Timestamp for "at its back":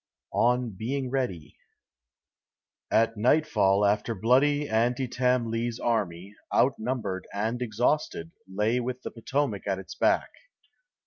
9.67-10.31